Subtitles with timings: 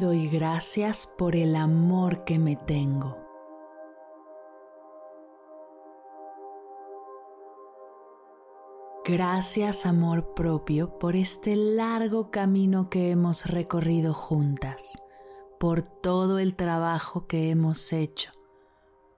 [0.00, 3.18] Doy gracias por el amor que me tengo.
[9.04, 14.98] Gracias amor propio por este largo camino que hemos recorrido juntas,
[15.58, 18.30] por todo el trabajo que hemos hecho,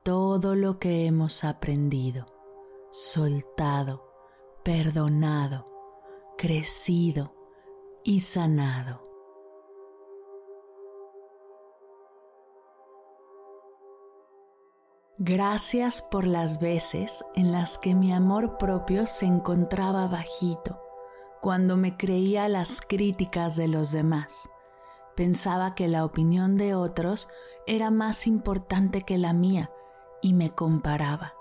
[0.03, 2.27] todo lo que hemos aprendido,
[2.91, 4.03] soltado,
[4.65, 5.65] perdonado,
[6.37, 7.34] crecido
[8.03, 9.12] y sanado.
[15.25, 20.81] Gracias por las veces en las que mi amor propio se encontraba bajito,
[21.41, 24.50] cuando me creía las críticas de los demás.
[25.15, 27.28] Pensaba que la opinión de otros
[27.69, 29.70] era más importante que la mía
[30.23, 31.34] y me comparaba.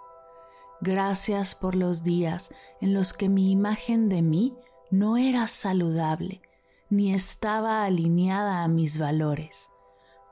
[0.82, 4.56] Gracias por los días en los que mi imagen de mí
[4.92, 6.44] no era saludable
[6.92, 9.72] ni estaba alineada a mis valores,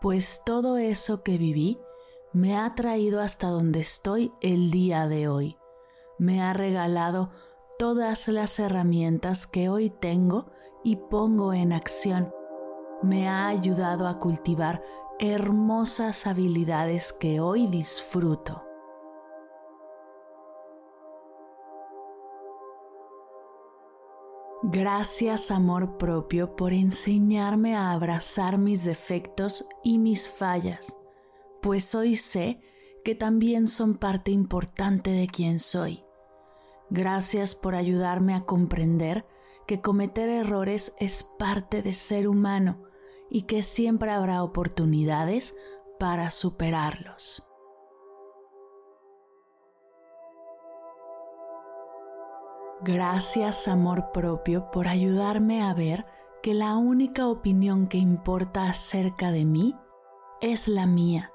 [0.02, 1.80] pues todo eso que viví
[2.34, 5.58] me ha traído hasta donde estoy el día de hoy.
[6.18, 7.32] Me ha regalado
[7.80, 10.52] todas las herramientas que hoy tengo
[10.84, 12.32] y pongo en acción.
[13.02, 14.84] Me ha ayudado a cultivar
[15.20, 18.64] hermosas habilidades que hoy disfruto.
[24.62, 31.00] Gracias amor propio por enseñarme a abrazar mis defectos y mis fallas
[31.62, 32.60] pues hoy sé
[33.04, 36.04] que también son parte importante de quien soy.
[36.90, 39.26] Gracias por ayudarme a comprender
[39.68, 42.84] que cometer errores es parte de ser humano
[43.30, 45.56] y que siempre habrá oportunidades
[46.00, 47.46] para superarlos.
[52.82, 56.06] Gracias amor propio por ayudarme a ver
[56.42, 59.76] que la única opinión que importa acerca de mí
[60.42, 61.34] es la mía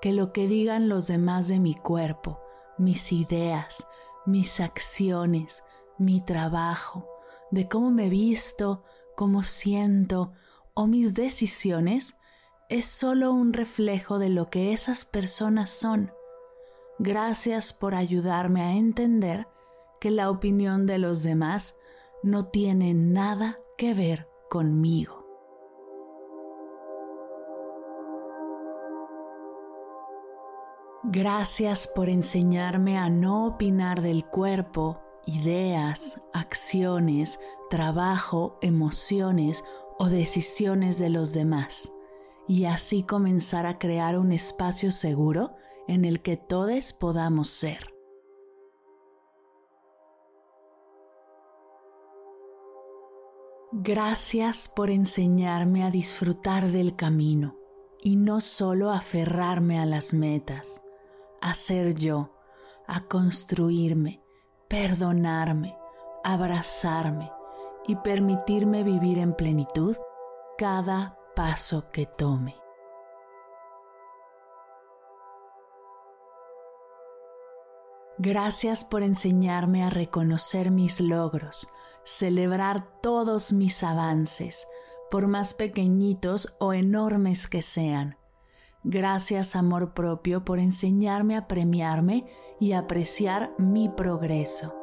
[0.00, 2.40] que lo que digan los demás de mi cuerpo,
[2.78, 3.86] mis ideas,
[4.26, 5.64] mis acciones,
[5.98, 7.08] mi trabajo,
[7.50, 8.84] de cómo me visto,
[9.16, 10.32] cómo siento
[10.74, 12.16] o mis decisiones,
[12.68, 16.12] es solo un reflejo de lo que esas personas son.
[16.98, 19.48] Gracias por ayudarme a entender
[20.00, 21.76] que la opinión de los demás
[22.22, 25.17] no tiene nada que ver conmigo.
[31.10, 39.64] Gracias por enseñarme a no opinar del cuerpo, ideas, acciones, trabajo, emociones
[39.98, 41.90] o decisiones de los demás
[42.46, 47.94] y así comenzar a crear un espacio seguro en el que todos podamos ser.
[53.72, 57.56] Gracias por enseñarme a disfrutar del camino
[57.98, 60.82] y no solo aferrarme a las metas
[61.40, 62.30] a ser yo,
[62.86, 64.22] a construirme,
[64.68, 65.76] perdonarme,
[66.24, 67.30] abrazarme
[67.86, 69.96] y permitirme vivir en plenitud
[70.56, 72.56] cada paso que tome.
[78.20, 81.68] Gracias por enseñarme a reconocer mis logros,
[82.04, 84.66] celebrar todos mis avances,
[85.08, 88.18] por más pequeñitos o enormes que sean,
[88.84, 92.26] Gracias amor propio por enseñarme a premiarme
[92.60, 94.74] y apreciar mi progreso.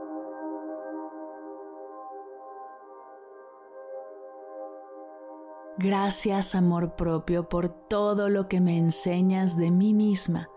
[5.78, 10.50] Gracias amor propio por todo lo que me enseñas de mí misma.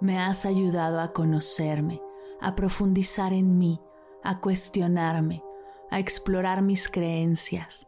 [0.00, 2.00] Me has ayudado a conocerme,
[2.40, 3.80] a profundizar en mí,
[4.22, 5.44] a cuestionarme,
[5.90, 7.86] a explorar mis creencias.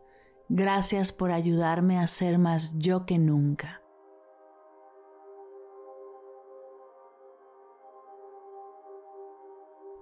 [0.48, 3.83] Gracias por ayudarme a ser más yo que nunca.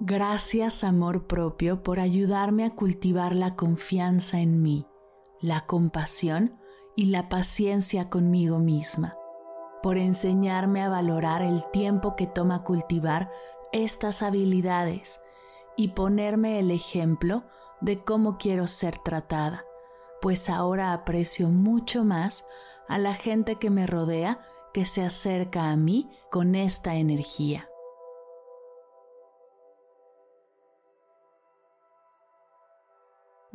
[0.05, 4.85] Gracias amor propio por ayudarme a cultivar la confianza en mí,
[5.41, 6.59] la compasión
[6.97, 9.17] y la paciencia conmigo misma,
[9.81, 13.31] por enseñarme a valorar el tiempo que toma cultivar
[13.73, 15.21] estas habilidades
[15.77, 17.45] y ponerme el ejemplo
[17.81, 19.65] de cómo quiero ser tratada,
[20.21, 22.45] pues ahora aprecio mucho más
[22.89, 24.41] a la gente que me rodea
[24.75, 27.69] que se acerca a mí con esta energía.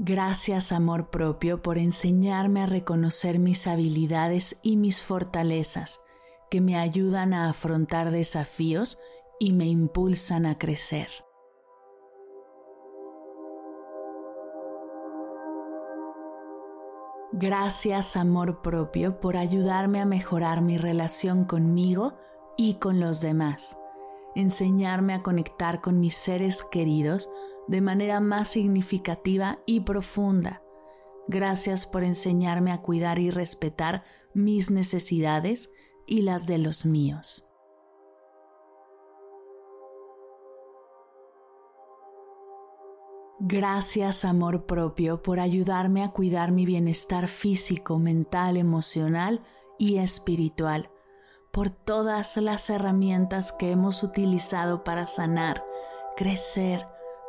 [0.08, 6.00] Gracias amor propio por enseñarme a reconocer mis habilidades y mis fortalezas
[6.50, 9.02] que me ayudan a afrontar desafíos
[9.38, 11.10] y me impulsan a crecer.
[17.34, 22.14] Gracias amor propio por ayudarme a mejorar mi relación conmigo
[22.56, 23.78] y con los demás,
[24.36, 27.30] enseñarme a conectar con mis seres queridos
[27.68, 30.62] de manera más significativa y profunda.
[31.28, 34.04] Gracias por enseñarme a cuidar y respetar
[34.34, 35.72] mis necesidades
[36.06, 37.48] y las de los míos.
[43.40, 49.44] Gracias amor propio por ayudarme a cuidar mi bienestar físico, mental, emocional
[49.78, 50.90] y espiritual,
[51.52, 55.64] por todas las herramientas que hemos utilizado para sanar,
[56.16, 56.88] crecer,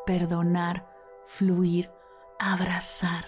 [0.08, 0.86] perdonar,
[1.26, 1.90] fluir,
[2.38, 3.26] abrazar.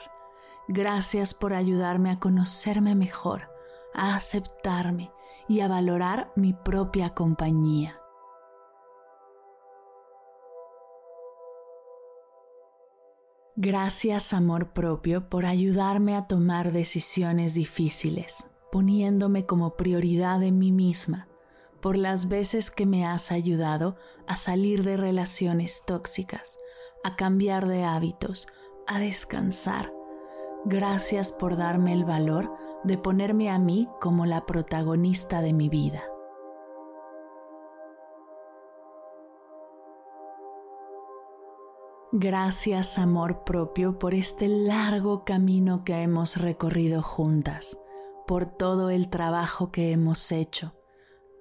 [0.67, 3.51] Gracias por ayudarme a conocerme mejor,
[3.93, 5.13] a aceptarme
[5.47, 8.01] y a valorar mi propia compañía.
[13.57, 21.29] Gracias amor propio por ayudarme a tomar decisiones difíciles, poniéndome como prioridad en mí misma,
[21.83, 26.57] por las veces que me has ayudado a salir de relaciones tóxicas,
[27.03, 28.49] a cambiar de hábitos,
[28.87, 29.93] a descansar.
[30.65, 32.53] Gracias por darme el valor
[32.85, 36.03] de ponerme a mí como la protagonista de mi vida.
[42.13, 47.79] Gracias amor propio por este largo camino que hemos recorrido juntas,
[48.27, 50.75] por todo el trabajo que hemos hecho,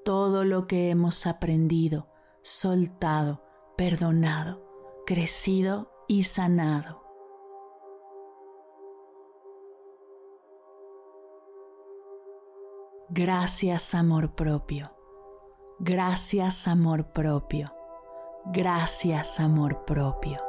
[0.05, 2.07] todo lo que hemos aprendido,
[2.43, 3.43] soltado,
[3.77, 4.68] perdonado,
[5.09, 7.01] crecido y sanado.
[13.09, 14.91] Gracias amor propio.
[15.79, 17.73] Gracias amor propio.
[18.53, 20.48] Gracias amor propio.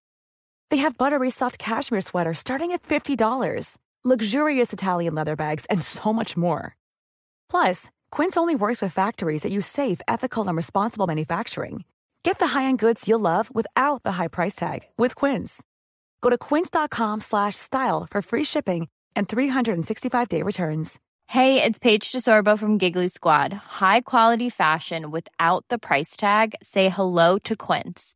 [0.71, 6.11] They have buttery soft cashmere sweaters starting at $50, luxurious Italian leather bags, and so
[6.13, 6.75] much more.
[7.49, 11.83] Plus, Quince only works with factories that use safe, ethical, and responsible manufacturing.
[12.23, 15.61] Get the high-end goods you'll love without the high price tag with Quince.
[16.21, 20.99] Go to quince.com/style for free shipping and 365-day returns.
[21.27, 23.53] Hey, it's Paige DeSorbo from Giggly Squad.
[23.81, 26.55] High quality fashion without the price tag.
[26.61, 28.15] Say hello to Quince.